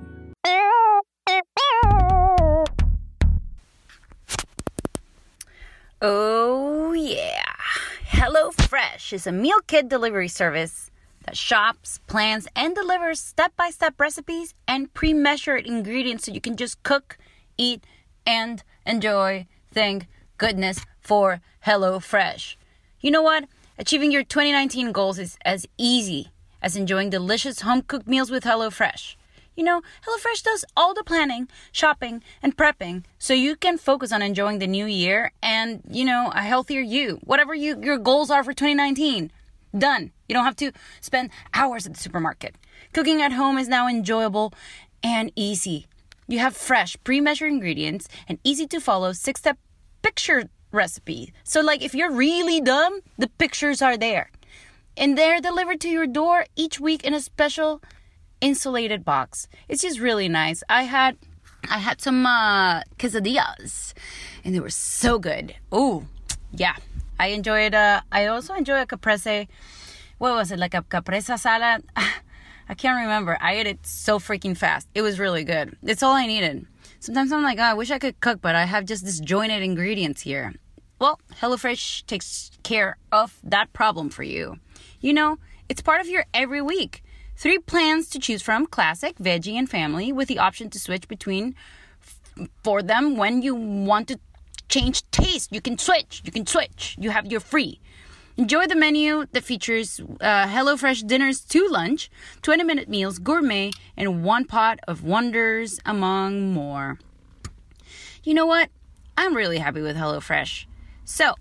[6.00, 7.47] Oh, yeah.
[8.08, 10.90] HelloFresh is a meal kit delivery service
[11.26, 16.40] that shops, plans, and delivers step by step recipes and pre measured ingredients so you
[16.40, 17.18] can just cook,
[17.58, 17.84] eat,
[18.26, 19.46] and enjoy.
[19.72, 20.06] Thank
[20.38, 22.56] goodness for HelloFresh.
[23.00, 23.44] You know what?
[23.78, 29.16] Achieving your 2019 goals is as easy as enjoying delicious home cooked meals with HelloFresh.
[29.58, 34.22] You know, HelloFresh does all the planning, shopping, and prepping so you can focus on
[34.22, 37.18] enjoying the new year and, you know, a healthier you.
[37.24, 39.32] Whatever you, your goals are for 2019.
[39.76, 40.12] Done.
[40.28, 42.54] You don't have to spend hours at the supermarket.
[42.92, 44.54] Cooking at home is now enjoyable
[45.02, 45.88] and easy.
[46.28, 49.58] You have fresh, pre measured ingredients and easy to follow six step
[50.02, 51.32] picture recipe.
[51.42, 54.30] So, like, if you're really dumb, the pictures are there.
[54.96, 57.82] And they're delivered to your door each week in a special
[58.40, 59.48] insulated box.
[59.68, 60.62] It's just really nice.
[60.68, 61.16] I had
[61.70, 63.92] I had some uh, quesadillas,
[64.44, 65.54] and they were so good.
[65.72, 66.06] Oh,
[66.52, 66.76] yeah.
[67.18, 67.74] I enjoyed.
[67.74, 69.48] Uh, I also enjoyed a caprese.
[70.18, 71.84] What was it like a caprese salad?
[72.68, 73.38] I can't remember.
[73.40, 74.88] I ate it so freaking fast.
[74.94, 75.76] It was really good.
[75.82, 76.66] It's all I needed.
[77.00, 80.22] Sometimes I'm like, oh, I wish I could cook, but I have just disjointed ingredients
[80.22, 80.54] here.
[80.98, 84.58] Well, HelloFresh takes care of that problem for you.
[85.00, 87.02] You know, it's part of your every week.
[87.38, 91.54] Three plans to choose from classic, veggie, and family, with the option to switch between
[92.64, 94.18] for them when you want to
[94.68, 95.52] change taste.
[95.52, 96.20] You can switch.
[96.24, 96.96] You can switch.
[96.98, 97.78] You have your free.
[98.36, 102.10] Enjoy the menu that features uh, HelloFresh dinners to lunch,
[102.42, 106.98] 20 minute meals, gourmet, and one pot of wonders, among more.
[108.24, 108.68] You know what?
[109.16, 110.66] I'm really happy with HelloFresh.
[111.04, 111.34] So,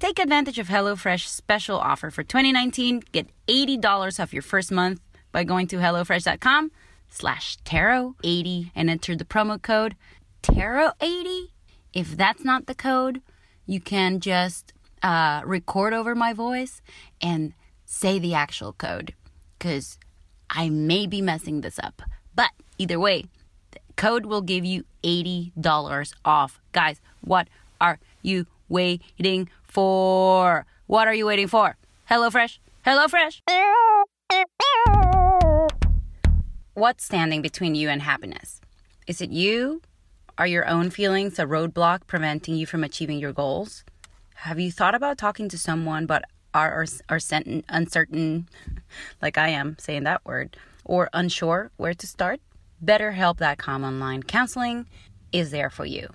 [0.00, 3.04] take advantage of HelloFresh's special offer for 2019.
[3.12, 5.00] Get $80 off your first month
[5.34, 6.70] by going to HelloFresh.com
[7.10, 9.96] slash Tarot80 and enter the promo code
[10.44, 11.48] Tarot80.
[11.92, 13.20] If that's not the code,
[13.66, 16.80] you can just uh, record over my voice
[17.20, 17.52] and
[17.84, 19.12] say the actual code
[19.58, 19.98] because
[20.48, 22.00] I may be messing this up.
[22.36, 23.24] But either way,
[23.72, 26.60] the code will give you $80 off.
[26.70, 27.48] Guys, what
[27.80, 30.64] are you waiting for?
[30.86, 31.76] What are you waiting for?
[32.08, 32.58] HelloFresh?
[32.86, 33.40] HelloFresh?
[36.76, 38.60] What's standing between you and happiness?
[39.06, 39.80] Is it you?
[40.36, 43.84] Are your own feelings a roadblock preventing you from achieving your goals?
[44.34, 47.20] Have you thought about talking to someone but are, are,
[47.68, 48.48] uncertain,
[49.22, 52.40] like I am saying that word, or unsure where to start?
[52.84, 54.86] BetterHelp.com online counseling
[55.30, 56.08] is there for you.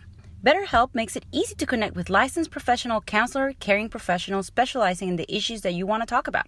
[0.44, 5.36] BetterHelp makes it easy to connect with licensed professional counselor, caring professionals specializing in the
[5.36, 6.48] issues that you want to talk about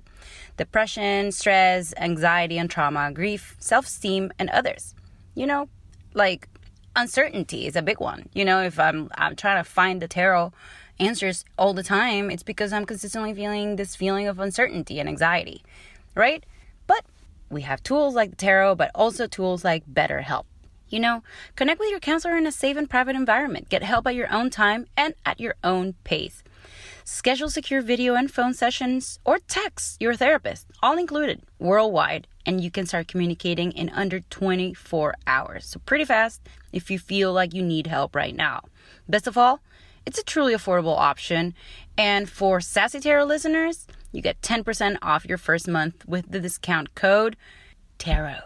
[0.55, 4.95] depression, stress, anxiety and trauma, grief, self esteem, and others.
[5.35, 5.67] You know,
[6.13, 6.47] like
[6.95, 8.29] uncertainty is a big one.
[8.33, 10.53] You know, if I'm, I'm trying to find the tarot
[10.97, 15.63] answers all the time, it's because I'm consistently feeling this feeling of uncertainty and anxiety,
[16.15, 16.45] right?
[16.87, 17.03] But
[17.49, 20.45] we have tools like the tarot, but also tools like BetterHelp.
[20.91, 21.23] You know,
[21.55, 23.69] connect with your counselor in a safe and private environment.
[23.69, 26.43] Get help at your own time and at your own pace.
[27.05, 32.69] Schedule secure video and phone sessions or text your therapist, all included, worldwide, and you
[32.69, 35.65] can start communicating in under 24 hours.
[35.65, 36.41] So, pretty fast
[36.73, 38.61] if you feel like you need help right now.
[39.07, 39.61] Best of all,
[40.05, 41.53] it's a truly affordable option.
[41.97, 46.95] And for Sassy Tarot listeners, you get 10% off your first month with the discount
[46.95, 47.37] code
[47.97, 48.43] TAROT.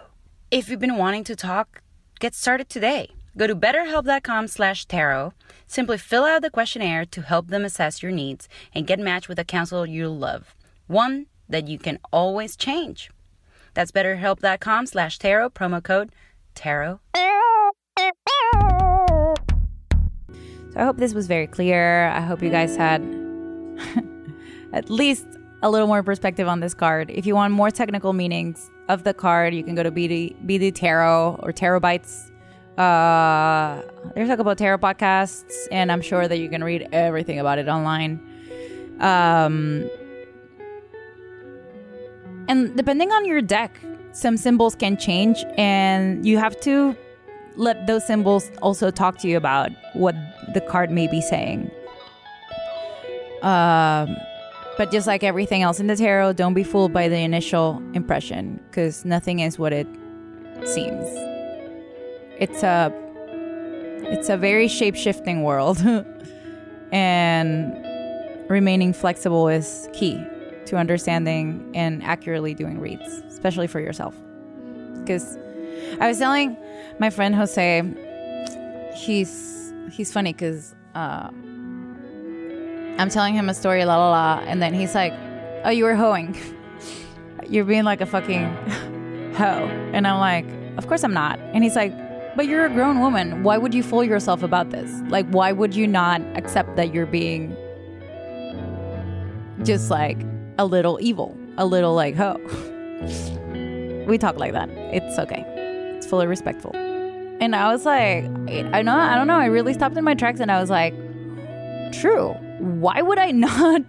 [0.52, 1.82] If you've been wanting to talk
[2.20, 3.10] Get started today.
[3.38, 5.34] Go to betterhelp.com slash tarot.
[5.68, 9.40] Simply fill out the questionnaire to help them assess your needs and get matched with
[9.40, 10.56] a counselor you'll love.
[10.88, 13.10] One that you can always change.
[13.74, 16.12] That's betterhelp.com slash tarot, promo code
[16.54, 17.00] tarot.
[20.72, 22.08] So I hope this was very clear.
[22.08, 23.02] I hope you guys had
[24.74, 25.26] at least
[25.66, 27.10] a little more perspective on this card.
[27.10, 30.72] If you want more technical meanings, of the card, you can go to Biddy, Biddy
[30.72, 32.32] Tarot or Tarot Bytes.
[32.78, 33.82] Uh,
[34.14, 37.58] there's a couple of tarot podcasts, and I'm sure that you can read everything about
[37.58, 38.20] it online.
[39.00, 39.90] Um,
[42.48, 43.80] and depending on your deck,
[44.12, 46.96] some symbols can change, and you have to
[47.56, 50.16] let those symbols also talk to you about what
[50.54, 51.72] the card may be saying.
[53.42, 54.18] Um,
[54.78, 58.60] but just like everything else in the tarot, don't be fooled by the initial impression
[58.70, 59.88] because nothing is what it
[60.64, 61.06] seems.
[62.38, 62.94] It's a
[64.08, 65.84] it's a very shape-shifting world.
[66.92, 67.74] And
[68.50, 70.24] remaining flexible is key
[70.66, 74.16] to understanding and accurately doing reads, especially for yourself.
[75.00, 75.38] Because
[76.00, 76.56] I was telling
[77.00, 77.84] my friend Jose,
[78.96, 81.30] he's he's funny because uh,
[82.98, 85.14] I'm telling him a story, la la la, and then he's like,
[85.64, 86.38] "Oh, you were hoeing.
[87.50, 88.46] You're being like a fucking
[89.36, 90.46] hoe," and I'm like,
[90.78, 91.94] "Of course I'm not." And he's like,
[92.36, 93.44] "But you're a grown woman.
[93.44, 94.90] Why would you fool yourself about this?
[95.10, 97.56] Like, why would you not accept that you're being
[99.64, 100.18] just like
[100.58, 102.40] a little evil, a little like hoe?"
[104.08, 104.70] we talk like that.
[104.70, 105.44] It's okay.
[105.98, 106.72] It's fully respectful.
[107.42, 108.24] And I was like,
[108.74, 109.36] I know, I don't know.
[109.36, 110.94] I really stopped in my tracks and I was like,
[111.92, 112.30] true.
[112.60, 113.82] Why would I not?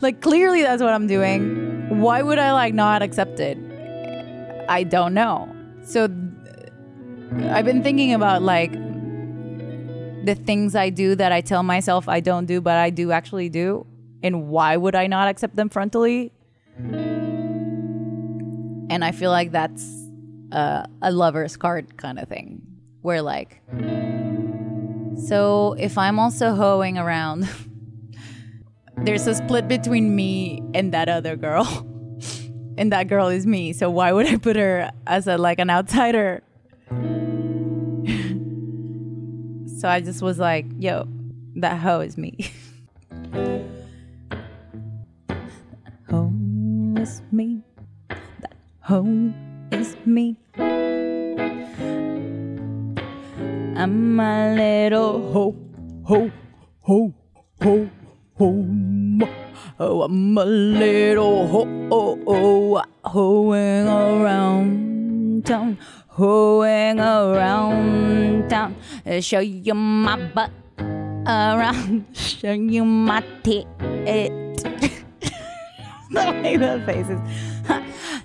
[0.00, 2.00] Like, clearly that's what I'm doing.
[2.00, 3.58] Why would I like not accept it?
[4.68, 5.48] I don't know.
[5.82, 6.04] So
[7.48, 12.46] I've been thinking about like the things I do that I tell myself I don't
[12.46, 13.86] do, but I do actually do.
[14.22, 16.30] And why would I not accept them frontally?
[18.90, 19.84] And I feel like that's
[20.52, 22.60] uh, a lover's card kind of thing,
[23.02, 23.62] where like,
[25.26, 27.48] so if I'm also hoeing around,
[29.04, 31.66] there's a split between me and that other girl,
[32.78, 33.72] and that girl is me.
[33.72, 36.42] So why would I put her as a like an outsider?
[39.78, 41.06] so I just was like, yo,
[41.56, 42.52] that hoe is me.
[46.08, 46.32] hoe
[46.96, 47.62] is me.
[48.08, 49.32] That hoe
[49.70, 50.36] is me.
[53.80, 55.56] I'm a little ho,
[56.04, 56.30] ho,
[56.82, 57.14] ho,
[57.62, 57.88] ho,
[58.36, 58.66] ho.
[59.78, 65.78] Oh, I'm a little ho, oh, oh, hoeing around town,
[66.08, 68.76] hoeing around town.
[69.06, 70.50] Uh, Show you my butt
[71.26, 73.64] around, show you my tit.
[76.12, 77.18] Don't make those faces.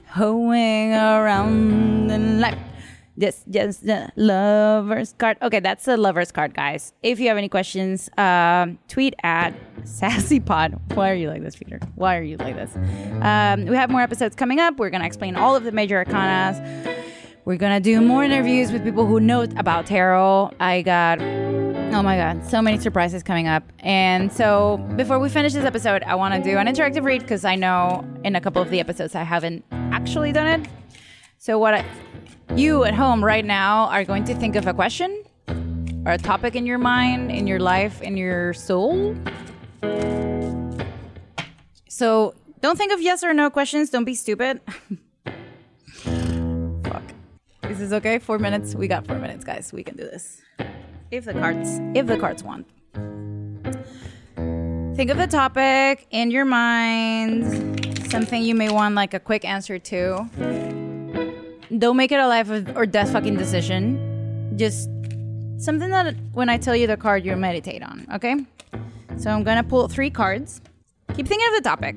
[0.09, 2.59] Hoeing around in life.
[3.17, 5.37] Just, yes, the lover's card.
[5.41, 6.93] Okay, that's the lover's card, guys.
[7.01, 9.53] If you have any questions, um, tweet at
[9.83, 10.95] SassyPod.
[10.95, 11.79] Why are you like this, Peter?
[11.95, 12.75] Why are you like this?
[13.21, 14.77] Um, we have more episodes coming up.
[14.77, 16.59] We're gonna explain all of the major arcanas.
[17.45, 20.51] We're gonna do more interviews with people who know about tarot.
[20.59, 21.21] I got
[21.95, 23.63] Oh my god, so many surprises coming up.
[23.79, 27.45] And so, before we finish this episode, I want to do an interactive read because
[27.45, 30.69] I know in a couple of the episodes I haven't actually done it.
[31.37, 31.85] So, what I,
[32.55, 35.23] you at home right now are going to think of a question
[36.05, 39.15] or a topic in your mind, in your life, in your soul.
[41.89, 43.89] So, don't think of yes or no questions.
[43.89, 44.61] Don't be stupid.
[46.83, 47.03] Fuck.
[47.61, 48.19] This is this okay?
[48.19, 48.75] Four minutes?
[48.75, 49.71] We got four minutes, guys.
[49.73, 50.41] We can do this
[51.11, 52.65] if the cards if the cards want
[54.95, 59.77] think of the topic in your mind something you may want like a quick answer
[59.77, 60.84] to
[61.77, 64.89] don't make it a life or death fucking decision just
[65.57, 68.35] something that when i tell you the card you meditate on okay
[69.17, 70.61] so i'm gonna pull three cards
[71.13, 71.95] keep thinking of the topic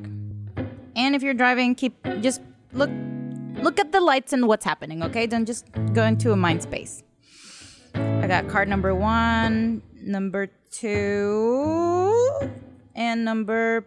[0.96, 2.40] and if you're driving keep just
[2.72, 2.90] look
[3.60, 7.02] look at the lights and what's happening okay don't just go into a mind space
[7.94, 12.50] I got card number one, number two,
[12.94, 13.84] and number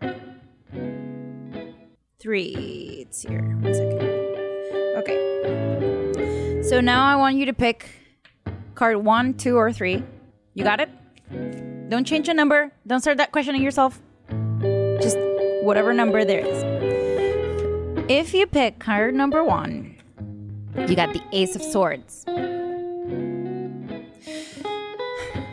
[2.19, 3.05] three.
[3.05, 3.41] It's here.
[3.61, 4.30] One second.
[4.97, 6.61] Okay.
[6.63, 7.89] So now I want you to pick
[8.75, 10.03] card one, two, or three.
[10.53, 10.89] You got it?
[11.89, 12.71] Don't change the number.
[12.87, 14.01] Don't start that questioning yourself.
[15.01, 15.17] Just
[15.63, 16.63] whatever number there is.
[18.09, 19.95] If you pick card number one,
[20.87, 22.25] you got the Ace of Swords.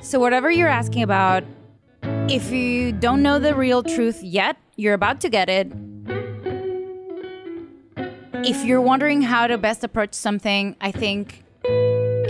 [0.03, 1.45] So, whatever you're asking about,
[2.03, 5.70] if you don't know the real truth yet, you're about to get it.
[8.49, 11.44] If you're wondering how to best approach something, I think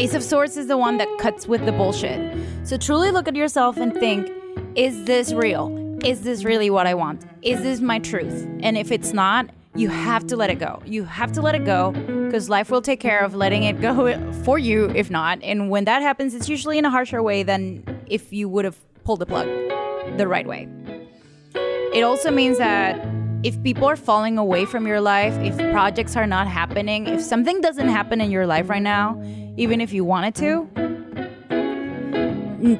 [0.01, 2.37] Ace of Swords is the one that cuts with the bullshit.
[2.64, 4.29] So, truly look at yourself and think
[4.75, 5.97] is this real?
[6.05, 7.25] Is this really what I want?
[7.43, 8.49] Is this my truth?
[8.64, 10.83] And if it's not, you have to let it go.
[10.85, 14.21] You have to let it go because life will take care of letting it go
[14.45, 15.39] for you if not.
[15.45, 18.77] And when that happens, it's usually in a harsher way than if you would have
[19.05, 19.47] pulled the plug
[20.16, 20.66] the right way.
[21.95, 26.26] It also means that if people are falling away from your life, if projects are
[26.26, 29.20] not happening, if something doesn't happen in your life right now,
[29.57, 30.68] even if you wanted to,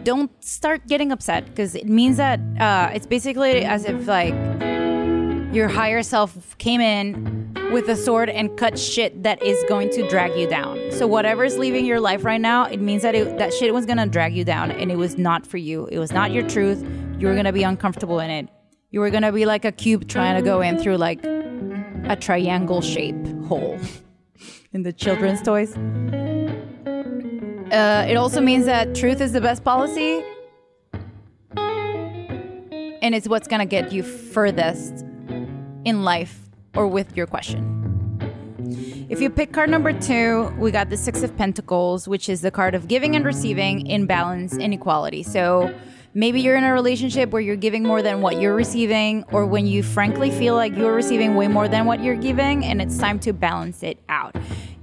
[0.03, 4.35] don't start getting upset because it means that uh, it's basically as if like
[5.55, 10.09] your higher self came in with a sword and cut shit that is going to
[10.09, 10.91] drag you down.
[10.91, 14.07] So whatever's leaving your life right now, it means that it, that shit was gonna
[14.07, 15.87] drag you down, and it was not for you.
[15.87, 16.85] It was not your truth.
[17.19, 18.49] You were gonna be uncomfortable in it.
[18.91, 22.81] You were gonna be like a cube trying to go in through like a triangle
[22.81, 23.79] shape hole
[24.73, 25.77] in the children's toys.
[27.71, 30.25] Uh, it also means that truth is the best policy,
[33.03, 35.05] and it's what's gonna get you furthest
[35.85, 37.75] in life or with your question.
[39.11, 42.51] If you pick card number two, we got the Six of Pentacles, which is the
[42.51, 45.23] card of giving and receiving in balance and equality.
[45.23, 45.75] So
[46.15, 49.67] maybe you're in a relationship where you're giving more than what you're receiving, or when
[49.67, 53.19] you frankly feel like you're receiving way more than what you're giving, and it's time
[53.21, 54.35] to balance it out.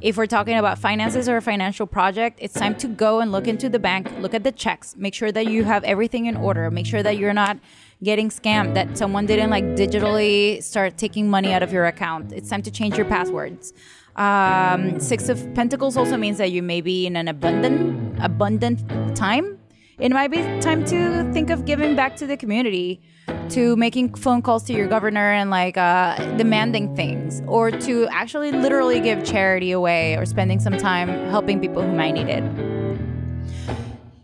[0.02, 3.48] If we're talking about finances or a financial project, it's time to go and look
[3.48, 6.70] into the bank, look at the checks, make sure that you have everything in order,
[6.70, 7.58] make sure that you're not
[8.04, 12.34] getting scammed, that someone didn't like digitally start taking money out of your account.
[12.34, 13.74] It's time to change your passwords.
[14.16, 19.58] Um, Six of Pentacles also means that you may be in an abundant, abundant time.
[19.98, 23.02] It might be time to think of giving back to the community,
[23.50, 28.52] to making phone calls to your governor and like uh, demanding things, or to actually
[28.52, 32.44] literally give charity away or spending some time helping people who might need it.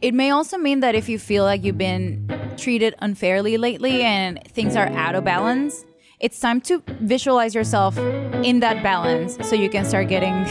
[0.01, 4.43] It may also mean that if you feel like you've been treated unfairly lately and
[4.49, 5.86] things are out of balance,
[6.19, 7.97] it's time to visualize yourself
[8.43, 10.45] in that balance so you can start getting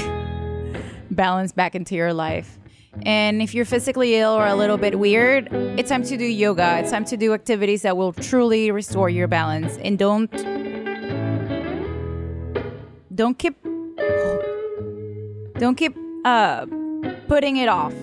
[1.11, 2.60] balance back into your life.
[3.07, 6.79] And if you're physically ill or a little bit weird, it's time to do yoga.
[6.79, 9.79] It's time to do activities that will truly restore your balance.
[9.79, 10.31] And don't
[13.15, 13.57] don't keep
[15.59, 16.67] don't keep uh
[17.29, 17.95] putting it off.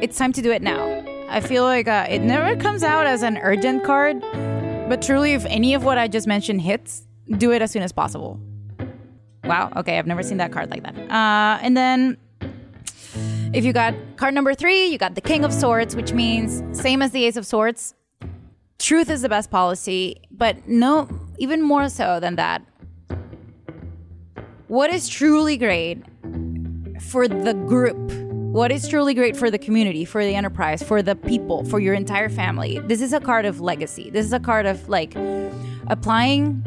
[0.00, 1.04] It's time to do it now.
[1.28, 4.20] I feel like uh, it never comes out as an urgent card,
[4.88, 7.06] but truly, if any of what I just mentioned hits,
[7.38, 8.40] do it as soon as possible.
[9.44, 9.72] Wow.
[9.76, 10.96] Okay, I've never seen that card like that.
[11.10, 12.16] Uh, and then
[13.52, 17.02] if you got card number three, you got the King of Swords, which means same
[17.02, 17.94] as the Ace of Swords.
[18.78, 22.62] Truth is the best policy, but no, even more so than that.
[24.68, 25.98] What is truly great
[27.00, 27.98] for the group?
[28.52, 31.94] What is truly great for the community, for the enterprise, for the people, for your
[31.94, 32.78] entire family?
[32.78, 34.10] This is a card of legacy.
[34.10, 35.16] This is a card of like
[35.88, 36.64] applying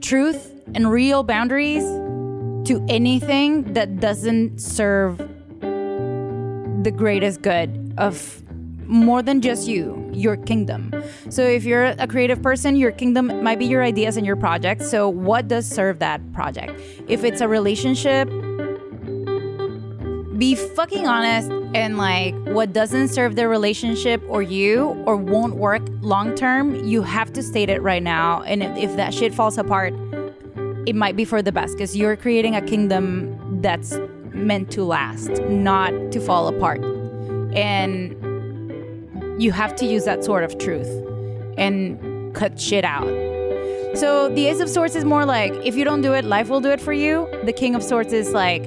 [0.00, 1.84] truth and real boundaries
[2.66, 5.20] to anything that doesn't serve
[6.84, 8.42] the greatest good of
[8.86, 10.92] more than just you, your kingdom.
[11.30, 14.90] So if you're a creative person, your kingdom might be your ideas and your projects.
[14.90, 16.78] So what does serve that project?
[17.08, 18.28] If it's a relationship,
[20.38, 25.82] be fucking honest and like what doesn't serve the relationship or you or won't work
[26.02, 28.42] long term, you have to state it right now.
[28.42, 29.94] And if that shit falls apart,
[30.86, 33.98] it might be for the best because you're creating a kingdom that's
[34.34, 36.82] meant to last, not to fall apart.
[37.54, 38.12] And
[39.40, 40.88] you have to use that sort of truth
[41.56, 43.06] and cut shit out.
[43.96, 46.60] So the Ace of Swords is more like if you don't do it, life will
[46.60, 47.28] do it for you.
[47.44, 48.64] The King of Swords is like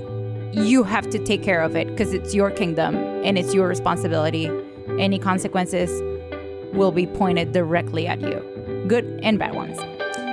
[0.53, 4.49] you have to take care of it because it's your kingdom and it's your responsibility.
[4.97, 5.91] Any consequences
[6.74, 9.78] will be pointed directly at you, good and bad ones.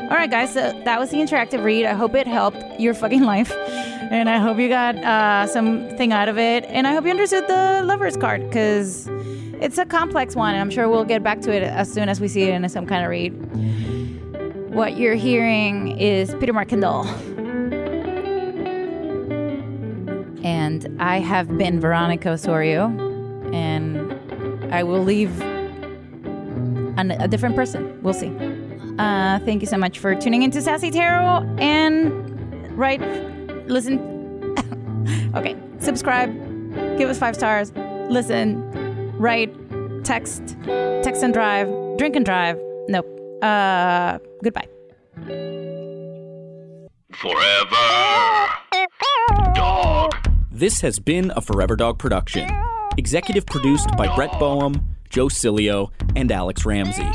[0.05, 1.87] All right, guys, so that was the interactive read.
[1.87, 3.53] I hope it helped your fucking life.
[4.14, 6.64] And I hope you got uh, something out of it.
[6.68, 9.08] And I hope you understood the lover's card because
[9.60, 10.54] it's a complex one.
[10.54, 12.68] And I'm sure we'll get back to it as soon as we see it in
[12.68, 13.30] some kind of read.
[14.72, 17.04] What you're hearing is Peter Mark Kindle.
[20.44, 22.90] And I have been Veronica Osorio.
[23.52, 25.40] And I will leave
[26.96, 28.00] an, a different person.
[28.00, 28.28] We'll see.
[28.96, 33.00] Uh, thank you so much for tuning into Sassy Tarot and right,
[33.66, 33.98] listen.
[35.34, 36.32] okay, subscribe,
[36.98, 37.72] give us five stars,
[38.10, 38.70] listen,
[39.18, 39.54] write,
[40.04, 40.56] text,
[41.02, 42.58] text and drive, drink and drive.
[42.88, 43.06] Nope.
[43.42, 44.68] Uh, goodbye.
[47.12, 48.48] Forever.
[49.54, 50.14] Dog.
[50.50, 52.48] This has been a Forever Dog production.
[52.96, 54.74] Executive produced by Brett Boehm,
[55.10, 57.08] Joe Cilio, and Alex Ramsey.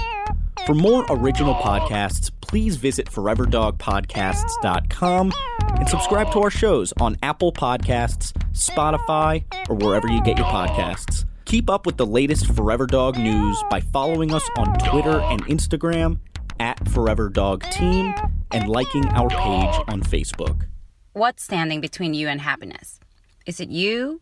[0.65, 5.33] For more original podcasts, please visit foreverdogpodcasts.com
[5.77, 11.25] and subscribe to our shows on Apple Podcasts, Spotify, or wherever you get your podcasts.
[11.45, 16.19] Keep up with the latest Forever Dog news by following us on Twitter and Instagram
[16.59, 18.13] at Forever Dog Team
[18.51, 20.65] and liking our page on Facebook.
[21.13, 22.99] What's standing between you and happiness?
[23.47, 24.21] Is it you?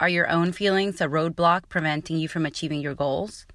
[0.00, 3.46] Are your own feelings a roadblock preventing you from achieving your goals?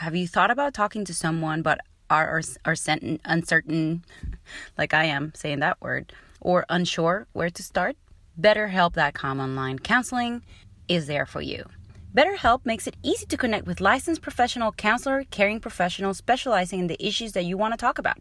[0.00, 1.80] Have you thought about talking to someone but
[2.10, 4.04] are, are, are certain, uncertain,
[4.78, 7.96] like I am saying that word, or unsure where to start?
[8.38, 10.42] BetterHelp.com online counseling
[10.86, 11.64] is there for you.
[12.14, 17.02] BetterHelp makes it easy to connect with licensed professional counselor, caring professionals specializing in the
[17.02, 18.18] issues that you want to talk about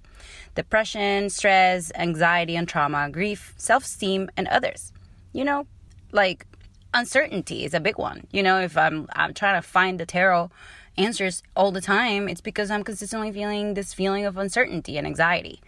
[0.55, 4.93] depression, stress, anxiety and trauma, grief, self esteem, and others.
[5.33, 5.67] You know,
[6.13, 6.47] like
[6.93, 8.27] uncertainty is a big one.
[8.31, 10.49] You know, if I'm, I'm trying to find the tarot
[10.97, 15.61] answers all the time, it's because I'm consistently feeling this feeling of uncertainty and anxiety,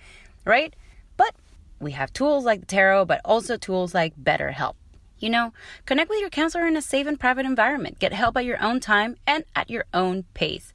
[0.45, 0.75] right?
[1.15, 1.35] But
[1.79, 4.75] we have tools like the tarot, but also tools like BetterHelp.
[5.19, 5.53] You know,
[5.85, 7.99] connect with your counselor in a safe and private environment.
[7.99, 10.73] Get help at your own time and at your own pace.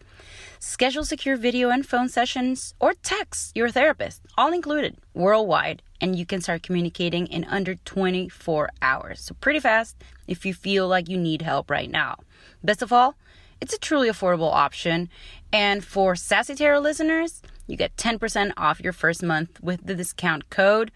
[0.59, 6.27] Schedule secure video and phone sessions or text your therapist, all included, worldwide, and you
[6.27, 9.21] can start communicating in under 24 hours.
[9.21, 9.97] So, pretty fast
[10.27, 12.17] if you feel like you need help right now.
[12.63, 13.17] Best of all,
[13.63, 15.09] it's a truly affordable option.
[15.53, 20.51] And for Sassy Tarot listeners, you get 10% off your first month with the discount
[20.51, 20.91] code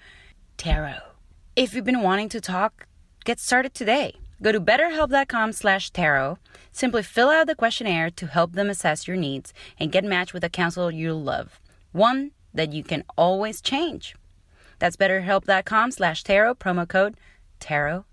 [0.59, 1.01] TAROT.
[1.55, 2.89] If you've been wanting to talk,
[3.25, 4.17] get started today.
[4.43, 6.39] Go to betterhelp.com slash tarot.
[6.73, 10.43] Simply fill out the questionnaire to help them assess your needs and get matched with
[10.43, 11.61] a counselor you'll love.
[11.93, 14.17] One that you can always change.
[14.81, 17.17] That's betterhelp.com slash tarot, promo code
[17.61, 18.05] tarot